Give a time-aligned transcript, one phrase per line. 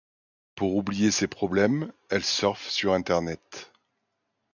[0.55, 3.71] Pour oublier ses problèmes, elle surfe sur Internet.